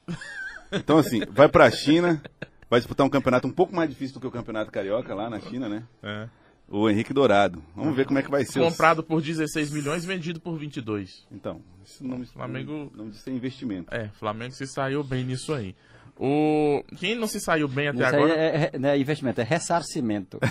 Então, 0.72 0.98
assim, 0.98 1.20
vai 1.30 1.48
pra 1.48 1.70
China, 1.70 2.20
vai 2.68 2.80
disputar 2.80 3.06
um 3.06 3.10
campeonato 3.10 3.46
um 3.46 3.52
pouco 3.52 3.74
mais 3.74 3.88
difícil 3.88 4.14
do 4.14 4.20
que 4.20 4.26
o 4.26 4.30
campeonato 4.30 4.70
carioca 4.70 5.14
lá 5.14 5.30
na 5.30 5.40
China, 5.40 5.68
né? 5.68 5.84
É. 6.02 6.28
O 6.68 6.90
Henrique 6.90 7.14
Dourado. 7.14 7.62
Vamos 7.76 7.94
ver 7.94 8.06
como 8.06 8.18
é 8.18 8.22
que 8.22 8.30
vai 8.30 8.44
ser. 8.44 8.58
os- 8.60 8.68
Comprado 8.70 9.00
por 9.02 9.22
16 9.22 9.70
milhões, 9.70 10.04
vendido 10.04 10.40
por 10.40 10.58
22. 10.58 11.24
Então, 11.30 11.62
isso 11.84 12.04
não, 12.04 12.24
Flamengo- 12.26 12.90
não, 12.92 13.04
não 13.04 13.10
diz 13.10 13.24
investimento. 13.28 13.94
É, 13.94 14.08
Flamengo 14.08 14.52
se 14.52 14.66
saiu 14.66 15.04
bem 15.04 15.24
nisso 15.24 15.54
aí. 15.54 15.76
O... 16.18 16.82
Quem 16.96 17.14
não 17.14 17.26
se 17.26 17.38
saiu 17.38 17.68
bem 17.68 17.88
até 17.88 18.06
Isso 18.06 18.14
agora. 18.16 18.32
é, 18.34 18.70
é- 18.72 18.78
não 18.78 18.88
é 18.88 18.98
investimento, 18.98 19.40
é 19.40 19.44
ressarcimento. 19.44 20.38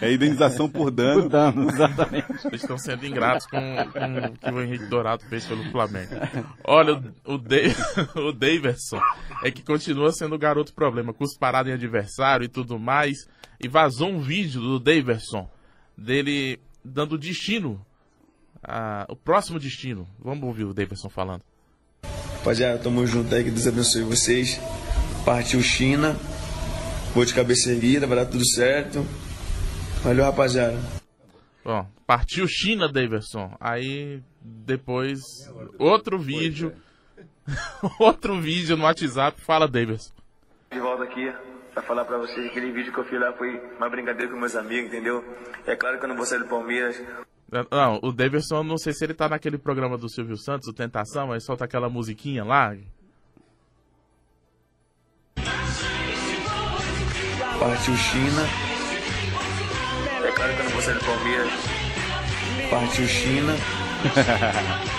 É 0.00 0.12
indenização 0.12 0.68
por 0.68 0.90
dano. 0.90 1.28
Dano, 1.28 1.68
exatamente. 1.70 2.26
Eles 2.46 2.60
estão 2.62 2.76
sendo 2.76 3.06
ingratos 3.06 3.46
com, 3.46 3.58
com 3.58 4.26
o 4.26 4.32
que 4.38 4.50
o 4.50 4.62
Henrique 4.62 4.86
Dourado 4.86 5.24
fez 5.26 5.46
pelo 5.46 5.64
Flamengo. 5.70 6.10
Olha, 6.64 6.94
o, 7.24 7.34
o, 7.34 7.38
Dei- 7.38 7.72
o 8.16 8.32
Daverson 8.32 9.00
é 9.42 9.50
que 9.50 9.62
continua 9.62 10.12
sendo 10.12 10.34
o 10.34 10.38
garoto 10.38 10.74
problema, 10.74 11.12
cusparado 11.12 11.68
em 11.68 11.72
adversário 11.72 12.44
e 12.44 12.48
tudo 12.48 12.78
mais. 12.78 13.26
E 13.60 13.68
vazou 13.68 14.08
um 14.08 14.20
vídeo 14.20 14.60
do 14.60 14.78
Daverson 14.80 15.48
dele 15.96 16.60
dando 16.84 17.16
destino, 17.16 17.84
a- 18.62 19.06
o 19.08 19.16
próximo 19.16 19.58
destino. 19.58 20.06
Vamos 20.18 20.44
ouvir 20.44 20.64
o 20.64 20.74
Daverson 20.74 21.08
falando. 21.08 21.42
Rapaziada, 22.44 22.78
tamo 22.78 23.06
junto 23.06 23.34
aí, 23.34 23.42
que 23.42 23.50
Deus 23.50 23.66
abençoe 23.66 24.02
vocês. 24.02 24.60
Partiu 25.24 25.62
China, 25.62 26.14
vou 27.14 27.24
de 27.24 27.32
cabeça 27.32 27.70
erguida, 27.70 28.06
vai 28.06 28.18
dar 28.18 28.26
tudo 28.26 28.46
certo. 28.46 29.02
Valeu, 30.02 30.26
rapaziada. 30.26 30.76
Bom, 31.64 31.86
partiu 32.06 32.46
China, 32.46 32.86
Daverson. 32.86 33.56
Aí 33.58 34.22
depois 34.42 35.22
outro 35.78 36.18
vídeo, 36.18 36.74
outro 37.98 38.38
vídeo 38.38 38.76
no 38.76 38.84
WhatsApp. 38.84 39.40
Fala, 39.40 39.66
Daverson. 39.66 40.12
De 40.70 40.78
volta 40.78 41.04
aqui 41.04 41.32
pra 41.72 41.82
falar 41.82 42.04
pra 42.04 42.18
vocês 42.18 42.52
que 42.52 42.58
aquele 42.58 42.72
vídeo 42.72 42.92
que 42.92 43.00
eu 43.00 43.04
fiz 43.04 43.18
lá 43.18 43.32
foi 43.32 43.58
uma 43.78 43.88
brincadeira 43.88 44.30
com 44.30 44.38
meus 44.38 44.54
amigos, 44.54 44.92
entendeu? 44.92 45.24
É 45.66 45.74
claro 45.74 45.98
que 45.98 46.04
eu 46.04 46.10
não 46.10 46.16
vou 46.16 46.26
sair 46.26 46.40
do 46.40 46.46
Palmeiras. 46.46 47.02
Não, 47.70 48.00
o 48.02 48.12
Davidson, 48.12 48.62
não 48.64 48.76
sei 48.76 48.92
se 48.92 49.04
ele 49.04 49.14
tá 49.14 49.28
naquele 49.28 49.58
programa 49.58 49.96
do 49.96 50.08
Silvio 50.08 50.36
Santos, 50.36 50.68
o 50.68 50.72
Tentação, 50.72 51.28
mas 51.28 51.44
solta 51.44 51.64
aquela 51.64 51.88
musiquinha 51.88 52.44
lá. 52.44 52.74
Partiu 57.58 57.96
China. 57.96 58.42
É 60.22 60.32
claro 60.32 60.54
que 60.54 60.60
eu 60.60 60.64
não 60.64 60.70
vou 60.72 60.82
sair 60.82 60.94
do 60.94 61.04
Palmeiras. 61.04 61.50
Partiu 62.70 63.06
China. 63.06 63.54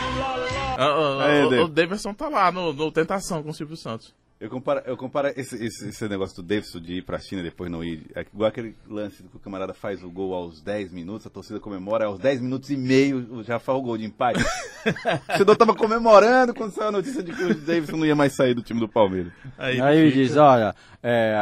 Ah, 0.77 0.87
ah, 0.87 1.25
Aí, 1.27 1.45
o, 1.45 1.49
David. 1.49 1.63
o 1.63 1.67
Davidson 1.69 2.13
tá 2.13 2.27
lá 2.27 2.51
no, 2.51 2.73
no 2.73 2.91
Tentação 2.91 3.41
com 3.41 3.49
o 3.49 3.53
Silvio 3.53 3.77
Santos. 3.77 4.13
Eu 4.45 4.49
comparo, 4.51 4.81
eu 4.85 4.95
comparo 4.95 5.33
esse, 5.35 5.55
esse, 5.55 5.89
esse 5.89 6.07
negócio 6.07 6.35
do 6.35 6.43
Davidson 6.43 6.79
de 6.79 6.97
ir 6.97 7.01
pra 7.01 7.17
China 7.17 7.41
e 7.41 7.45
depois 7.45 7.71
não 7.71 7.83
ir. 7.83 8.05
É 8.13 8.21
igual 8.21 8.47
aquele 8.47 8.75
lance 8.87 9.23
que 9.23 9.35
o 9.35 9.39
camarada 9.39 9.73
faz 9.73 10.03
o 10.03 10.11
gol 10.11 10.35
aos 10.35 10.61
10 10.61 10.91
minutos, 10.91 11.25
a 11.25 11.31
torcida 11.31 11.59
comemora, 11.59 12.05
aos 12.05 12.19
10 12.19 12.41
minutos 12.41 12.69
e 12.69 12.77
meio 12.77 13.43
já 13.43 13.57
faz 13.57 13.79
o 13.79 13.81
gol 13.81 13.97
de 13.97 14.05
empate. 14.05 14.39
o 14.85 15.25
torcedor 15.25 15.57
tava 15.57 15.73
comemorando 15.73 16.53
quando 16.53 16.73
saiu 16.73 16.89
a 16.89 16.91
notícia 16.91 17.23
de 17.23 17.33
que 17.33 17.43
o 17.43 17.55
Davidson 17.55 17.97
não 17.97 18.05
ia 18.05 18.15
mais 18.15 18.35
sair 18.35 18.53
do 18.53 18.61
time 18.61 18.79
do 18.79 18.87
Palmeiras. 18.87 19.33
Aí, 19.57 19.81
Aí 19.81 19.97
ele 19.97 20.11
diz, 20.11 20.37
olha, 20.37 20.75
é, 21.01 21.33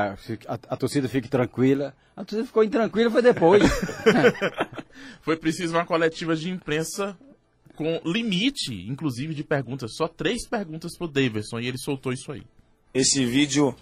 a, 0.47 0.53
a 0.69 0.77
torcida 0.77 1.09
fique 1.09 1.27
tranquila. 1.27 1.93
A 2.15 2.23
torcida 2.23 2.45
ficou 2.45 2.63
intranquila, 2.63 3.11
foi 3.11 3.21
depois. 3.21 3.63
Foi 5.21 5.35
preciso 5.35 5.73
uma 5.73 5.85
coletiva 5.85 6.35
de 6.35 6.49
imprensa 6.49 7.17
com 7.75 7.99
limite, 8.05 8.73
inclusive, 8.87 9.33
de 9.33 9.43
perguntas. 9.43 9.95
Só 9.95 10.07
três 10.07 10.47
perguntas 10.47 10.97
pro 10.97 11.07
Davidson 11.07 11.59
e 11.59 11.67
ele 11.67 11.77
soltou 11.77 12.13
isso 12.13 12.31
aí. 12.31 12.43
Esse 12.93 13.25
vídeo, 13.25 13.75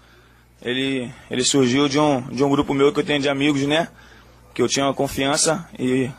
ele, 0.61 1.11
ele 1.29 1.43
surgiu 1.43 1.89
de 1.89 1.99
um, 1.99 2.21
de 2.29 2.41
um 2.45 2.49
grupo 2.49 2.73
meu 2.73 2.93
que 2.93 3.01
eu 3.01 3.03
tenho 3.03 3.19
de 3.19 3.27
amigos, 3.27 3.61
né? 3.63 3.89
Que 4.53 4.61
eu 4.61 4.69
tinha 4.69 4.85
uma 4.85 4.93
confiança 4.93 5.67
e 5.77 6.09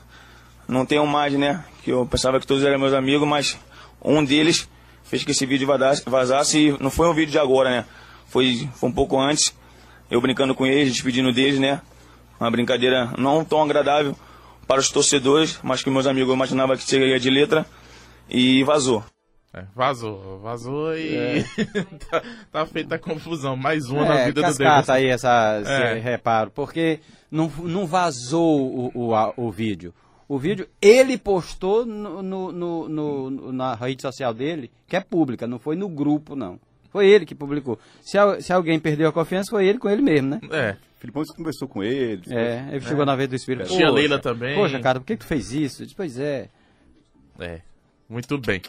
não 0.68 0.84
tenho 0.84 1.06
mais, 1.06 1.32
né? 1.32 1.64
Que 1.82 1.90
eu 1.90 2.04
pensava 2.04 2.38
que 2.38 2.46
todos 2.46 2.62
eram 2.62 2.78
meus 2.78 2.92
amigos, 2.92 3.26
mas 3.26 3.58
um 4.04 4.22
deles 4.22 4.68
fez 5.04 5.24
que 5.24 5.30
esse 5.30 5.46
vídeo 5.46 5.66
vazasse, 6.04 6.58
e 6.58 6.82
não 6.82 6.90
foi 6.90 7.08
um 7.08 7.14
vídeo 7.14 7.32
de 7.32 7.38
agora, 7.38 7.70
né? 7.70 7.86
Foi, 8.26 8.68
foi 8.74 8.90
um 8.90 8.92
pouco 8.92 9.18
antes, 9.18 9.54
eu 10.10 10.20
brincando 10.20 10.54
com 10.54 10.66
eles, 10.66 10.92
despedindo 10.92 11.32
deles, 11.32 11.58
né? 11.58 11.80
Uma 12.38 12.50
brincadeira 12.50 13.10
não 13.16 13.42
tão 13.42 13.62
agradável 13.62 14.14
para 14.66 14.80
os 14.80 14.90
torcedores, 14.90 15.58
mas 15.62 15.82
que 15.82 15.88
meus 15.88 16.06
amigos 16.06 16.28
eu 16.28 16.34
imaginava 16.34 16.76
que 16.76 16.82
seria 16.82 17.18
de 17.18 17.30
letra 17.30 17.64
e 18.28 18.62
vazou. 18.64 19.02
É, 19.54 19.64
vazou, 19.74 20.38
vazou 20.40 20.96
e 20.96 21.44
tá, 22.10 22.22
tá 22.50 22.66
feita 22.66 22.94
a 22.94 22.98
confusão. 22.98 23.54
Mais 23.56 23.84
uma 23.90 24.06
na 24.06 24.20
É, 24.20 24.24
vida 24.26 24.40
do 24.50 24.56
Davidson. 24.58 24.92
aí 24.92 25.06
essa, 25.08 25.60
esse 25.60 25.70
É. 25.70 25.94
reparo, 25.98 26.50
porque 26.50 27.00
não, 27.30 27.48
não 27.58 27.86
vazou 27.86 28.90
o, 28.94 29.08
o, 29.08 29.14
a- 29.14 29.34
o 29.36 29.50
vídeo. 29.50 29.92
O 30.26 30.38
vídeo 30.38 30.66
ele 30.80 31.18
postou 31.18 31.84
no, 31.84 32.22
no- 32.22 32.88
no- 32.88 33.52
na 33.52 33.74
rede 33.74 34.00
social 34.00 34.32
dele, 34.32 34.70
que 34.88 34.96
é 34.96 35.00
pública, 35.00 35.46
não 35.46 35.58
foi 35.58 35.76
no 35.76 35.88
grupo, 35.88 36.34
não. 36.34 36.58
Foi 36.90 37.06
ele 37.06 37.26
que 37.26 37.34
publicou. 37.34 37.78
Se, 38.00 38.16
se 38.40 38.52
alguém 38.54 38.78
perdeu 38.80 39.08
a 39.08 39.12
confiança, 39.12 39.50
foi 39.50 39.66
ele 39.66 39.78
com 39.78 39.88
ele 39.90 40.00
mesmo, 40.00 40.28
né? 40.30 40.40
É, 40.50 40.76
Filipão 40.98 41.22
você 41.24 41.34
conversou 41.34 41.68
com 41.68 41.82
ele. 41.82 42.22
É, 42.30 42.68
ele 42.70 42.80
chegou 42.80 43.04
na 43.04 43.14
vez 43.16 43.28
do 43.28 43.34
Espírito. 43.36 43.66
Tia 43.68 43.80
Poxa, 43.80 43.90
Leila 43.90 44.18
também. 44.18 44.54
Poxa, 44.54 44.78
cara, 44.80 44.98
por 45.00 45.06
que 45.06 45.16
que 45.16 45.24
tu 45.24 45.28
fez 45.28 45.52
isso? 45.52 45.82
Eu 45.82 45.86
disse, 45.86 45.96
pois 45.96 46.18
é. 46.18 46.48
É, 47.38 47.60
muito 48.08 48.38
bem. 48.38 48.62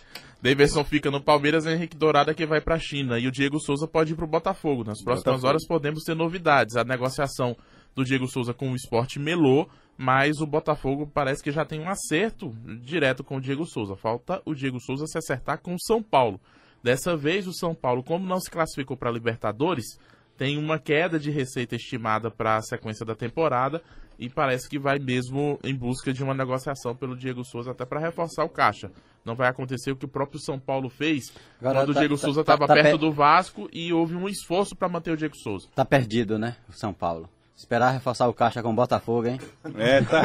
Davidson 0.44 0.84
fica 0.84 1.10
no 1.10 1.22
Palmeiras 1.22 1.66
Henrique 1.66 1.96
Dourado 1.96 2.30
é 2.30 2.34
que 2.34 2.46
vai 2.46 2.60
pra 2.60 2.78
China. 2.78 3.18
E 3.18 3.26
o 3.28 3.32
Diego 3.32 3.62
Souza 3.62 3.88
pode 3.88 4.12
ir 4.12 4.16
pro 4.18 4.28
Botafogo. 4.28 4.84
Nas 4.84 5.02
próximas 5.02 5.24
Botafogo. 5.24 5.48
horas 5.48 5.66
podemos 5.66 6.04
ter 6.04 6.14
novidades. 6.14 6.76
A 6.76 6.84
negociação 6.84 7.56
do 7.96 8.04
Diego 8.04 8.28
Souza 8.28 8.54
com 8.54 8.70
o 8.70 8.76
esporte 8.76 9.20
melou, 9.20 9.70
mas 9.98 10.42
o 10.42 10.46
Botafogo 10.46 11.10
parece 11.14 11.42
que 11.42 11.50
já 11.50 11.64
tem 11.64 11.80
um 11.80 11.88
acerto 11.88 12.50
direto 12.82 13.24
com 13.24 13.38
o 13.38 13.42
Diego 13.42 13.66
Souza. 13.66 13.96
Falta 13.96 14.42
o 14.46 14.54
Diego 14.54 14.82
Souza 14.82 15.08
se 15.08 15.18
acertar 15.18 15.62
com 15.62 15.76
o 15.76 15.80
São 15.80 16.04
Paulo. 16.04 16.42
Dessa 16.84 17.16
vez, 17.16 17.48
o 17.48 17.54
São 17.54 17.74
Paulo, 17.74 18.04
como 18.04 18.28
não 18.28 18.42
se 18.42 18.52
classificou 18.52 18.98
para 18.98 19.10
Libertadores, 19.10 19.98
tem 20.38 20.58
uma 20.58 20.78
queda 20.78 21.18
de 21.18 21.32
receita 21.32 21.78
estimada 21.78 22.30
para 22.30 22.58
a 22.58 22.62
sequência 22.62 23.06
da 23.06 23.16
temporada 23.16 23.82
e 24.20 24.30
parece 24.30 24.68
que 24.68 24.78
vai 24.78 25.00
mesmo 25.00 25.58
em 25.64 25.74
busca 25.74 26.12
de 26.12 26.22
uma 26.22 26.34
negociação 26.34 26.94
pelo 26.94 27.16
Diego 27.16 27.46
Souza 27.46 27.72
até 27.72 27.86
para 27.86 28.02
reforçar 28.02 28.44
o 28.44 28.50
caixa. 28.50 28.92
Não 29.26 29.36
vai 29.36 29.48
acontecer 29.48 29.92
o 29.92 29.96
que 29.96 30.06
o 30.06 30.08
próprio 30.10 30.40
São 30.40 30.60
Paulo 30.60 30.90
fez 30.90 31.34
Agora 31.62 31.80
quando 31.80 31.90
o 31.90 31.94
tá- 31.94 32.00
Diego 32.02 32.16
tá- 32.16 32.22
Souza 32.22 32.44
tá- 32.44 32.54
estava 32.54 32.68
tá 32.68 32.74
perto 32.74 32.92
pe- 32.92 32.98
do 32.98 33.12
Vasco 33.12 33.70
e 33.72 33.94
houve 33.94 34.16
um 34.16 34.28
esforço 34.28 34.76
para 34.76 34.90
manter 34.90 35.12
o 35.12 35.18
Diego 35.18 35.36
Souza. 35.38 35.68
Tá 35.74 35.86
perdido, 35.86 36.38
né? 36.38 36.56
O 36.70 36.74
São 36.74 36.94
Paulo. 36.94 37.30
Esperar 37.56 37.92
reforçar 37.92 38.28
o 38.28 38.34
caixa 38.34 38.62
com 38.64 38.72
o 38.72 38.76
Botafogo, 38.76 39.28
hein? 39.28 39.40
É, 39.78 40.02
tá. 40.02 40.22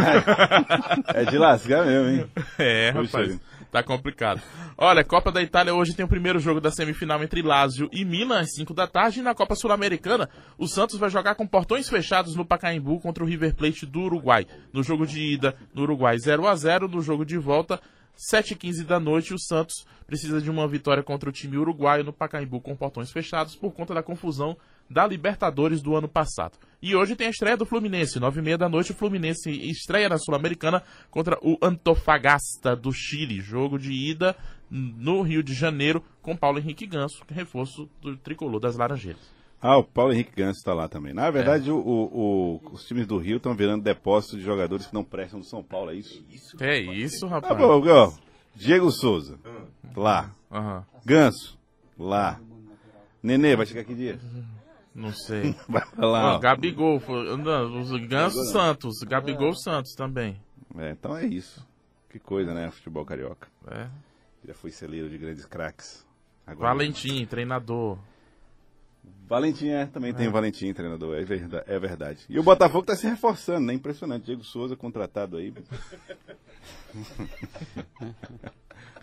É 1.15 1.25
de 1.27 1.39
lascar 1.39 1.85
mesmo, 1.87 2.09
hein? 2.23 2.31
É, 2.59 2.93
Puxa 2.93 3.07
rapaz. 3.19 3.29
vida. 3.33 3.41
Tá 3.71 3.83
complicado. 3.83 4.41
Olha, 4.79 5.05
Copa 5.05 5.31
da 5.31 5.43
Itália 5.43 5.75
hoje 5.75 5.95
tem 5.95 6.03
o 6.05 6.09
primeiro 6.09 6.39
jogo 6.41 6.59
da 6.59 6.71
semifinal 6.71 7.23
entre 7.23 7.43
Lazio 7.43 7.87
e 7.93 8.03
Milan, 8.03 8.41
às 8.41 8.55
5 8.55 8.73
da 8.73 8.87
tarde. 8.87 9.21
E 9.21 9.23
na 9.23 9.35
Copa 9.35 9.55
Sul-Americana, 9.55 10.29
o 10.57 10.67
Santos 10.67 10.97
vai 10.99 11.11
jogar 11.11 11.35
com 11.35 11.47
portões 11.47 11.87
fechados 11.87 12.35
no 12.35 12.47
Pacaembu 12.47 12.99
contra 12.99 13.23
o 13.23 13.27
River 13.27 13.55
Plate 13.55 13.85
do 13.85 14.01
Uruguai. 14.01 14.47
No 14.73 14.83
jogo 14.83 15.07
de 15.07 15.21
ida, 15.35 15.55
no 15.75 15.83
Uruguai 15.83 16.19
0 16.19 16.47
a 16.49 16.57
0 16.57 16.89
No 16.89 17.03
jogo 17.03 17.27
de 17.27 17.37
volta, 17.37 17.79
7h15 18.19 18.85
da 18.85 18.99
noite, 18.99 19.33
o 19.33 19.39
Santos 19.39 19.87
precisa 20.05 20.41
de 20.41 20.51
uma 20.51 20.67
vitória 20.67 21.05
contra 21.05 21.29
o 21.29 21.33
time 21.33 21.57
uruguaio 21.57 22.03
no 22.03 22.13
Pacaembu 22.13 22.61
com 22.61 22.75
portões 22.75 23.13
fechados 23.13 23.55
por 23.55 23.73
conta 23.73 23.95
da 23.95 24.03
confusão 24.03 24.57
da 24.91 25.07
Libertadores 25.07 25.81
do 25.81 25.95
ano 25.95 26.09
passado. 26.09 26.59
E 26.83 26.97
hoje 26.97 27.15
tem 27.15 27.29
a 27.29 27.31
estreia 27.31 27.57
do 27.57 27.65
Fluminense, 27.65 28.19
9h30 28.19 28.57
da 28.57 28.69
noite, 28.69 28.91
o 28.91 28.95
Fluminense 28.95 29.51
estreia 29.51 30.09
na 30.09 30.19
Sul-Americana 30.19 30.83
contra 31.11 31.39
o 31.43 31.57
Antofagasta 31.63 32.75
do 32.75 32.93
Chile. 32.93 33.41
Jogo 33.41 33.79
de 33.79 33.93
ida 33.93 34.35
no 34.69 35.23
Rio 35.23 35.43
de 35.43 35.55
Janeiro 35.55 36.03
com 36.21 36.37
Paulo 36.37 36.59
Henrique 36.59 36.87
Ganso, 36.87 37.23
reforço 37.31 37.89
do 38.01 38.17
tricolor 38.17 38.59
das 38.59 38.77
Laranjeiras. 38.77 39.38
Ah, 39.61 39.77
o 39.77 39.83
Paulo 39.85 40.13
Henrique 40.13 40.33
Ganso 40.37 40.59
está 40.59 40.73
lá 40.73 40.89
também. 40.89 41.13
Na 41.13 41.31
verdade, 41.31 41.71
o, 41.71 41.77
o- 41.79 42.61
o- 42.65 42.71
os 42.73 42.87
times 42.87 43.07
do 43.07 43.19
Rio 43.19 43.39
estão 43.39 43.55
virando 43.57 43.83
depósito 43.83 44.37
de 44.37 44.43
jogadores 44.45 44.87
que 44.87 44.95
não 44.95 45.03
prestam 45.03 45.41
do 45.41 45.47
São 45.47 45.63
Paulo, 45.65 45.91
é 45.91 45.95
isso? 45.97 46.25
É 46.61 46.79
isso, 46.79 47.27
Ah, 47.27 47.31
rapaz. 47.31 47.59
bom, 47.59 48.13
Diego 48.55 48.91
Souza, 48.93 49.39
lá. 49.97 50.31
Aham, 50.51 50.85
Ganso, 51.05 51.59
lá. 51.99 52.41
Nenê, 53.23 53.57
vai 53.57 53.67
chegar 53.67 53.83
que 53.85 53.95
dia? 53.95 54.19
não 54.95 55.13
sei. 55.13 55.55
Vai 55.69 55.83
lá. 55.97 56.37
Ó. 56.37 56.39
Gabigol, 56.39 57.01
não, 57.39 57.81
os 57.81 57.91
Ganso 58.07 58.43
Santos, 58.53 58.99
Gabigol 59.01 59.55
Santos 59.55 59.93
também. 59.95 60.41
É, 60.77 60.91
então 60.93 61.17
é 61.17 61.25
isso. 61.27 61.67
Que 62.11 62.19
coisa, 62.19 62.53
né? 62.55 62.71
Futebol 62.71 63.05
carioca. 63.05 63.49
É. 63.71 63.87
Já 64.47 64.55
foi 64.55 64.71
celeiro 64.71 65.09
de 65.11 65.19
grandes 65.19 65.45
craques. 65.45 66.05
Agora- 66.47 66.71
Valentim, 66.71 67.25
treinador. 67.27 67.99
Valentim, 69.29 69.69
é, 69.69 69.87
também 69.87 70.13
tem 70.15 70.27
o 70.29 70.31
Valentim, 70.33 70.73
treinador, 70.73 71.17
é 71.19 71.23
verdade, 71.25 71.65
é 71.67 71.79
verdade. 71.79 72.19
E 72.29 72.39
o 72.39 72.43
Botafogo 72.43 72.87
tá 72.87 72.97
se 72.97 73.07
reforçando, 73.07 73.67
né? 73.67 73.75
Impressionante. 73.75 74.25
Diego 74.25 74.43
Souza 74.45 74.75
contratado 74.77 75.37
aí. 75.37 75.53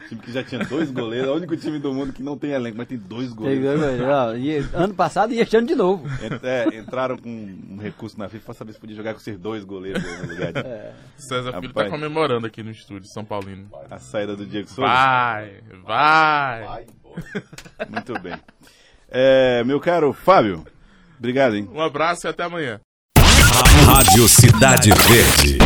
time 0.09 0.21
que 0.21 0.31
já 0.31 0.43
tinha 0.43 0.63
dois 0.65 0.91
goleiros, 0.91 1.27
é 1.27 1.31
o 1.31 1.35
único 1.35 1.57
time 1.57 1.79
do 1.79 1.91
mundo 1.93 2.13
que 2.13 2.21
não 2.21 2.38
tem 2.38 2.51
elenco, 2.51 2.77
mas 2.77 2.88
tem 2.88 2.97
dois 2.97 3.33
goleiros. 3.33 3.65
E 4.39 4.57
ano 4.75 4.93
passado 4.93 5.33
e 5.33 5.39
este 5.39 5.57
ano 5.57 5.65
de 5.67 5.74
novo. 5.75 6.07
Ent- 6.24 6.43
é, 6.43 6.77
entraram 6.77 7.17
com 7.17 7.29
um 7.29 7.77
recurso 7.77 8.17
na 8.19 8.29
FIFA 8.29 8.45
pra 8.45 8.53
saber 8.53 8.74
se 8.74 8.79
podia 8.79 8.95
jogar 8.95 9.13
com 9.13 9.19
esses 9.19 9.38
dois 9.39 9.63
goleiros 9.63 10.03
aí 10.05 10.27
no 10.27 10.33
lugar 10.33 10.53
de 10.53 10.62
César 11.24 11.53
Filho 11.53 11.67
Rapaz. 11.67 11.88
tá 11.88 11.89
comemorando 11.89 12.45
aqui 12.45 12.62
no 12.62 12.69
estúdio, 12.71 13.09
São 13.09 13.25
Paulino. 13.25 13.67
a 13.89 13.97
saída 13.97 14.35
do 14.35 14.45
Diego 14.45 14.67
Souza. 14.69 14.81
Vai, 14.91 15.62
vai. 15.83 16.85
Muito 17.89 18.19
bem. 18.19 18.35
É, 19.17 19.63
meu 19.63 19.79
caro 19.79 20.12
Fábio, 20.12 20.65
obrigado, 21.17 21.55
hein? 21.55 21.69
Um 21.74 21.79
abraço 21.79 22.27
e 22.27 22.29
até 22.29 22.43
amanhã. 22.43 22.81
Rádio 23.86 24.27
Cidade 24.27 24.89
Verde, 24.89 25.57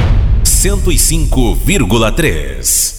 105,3. 0.44 2.99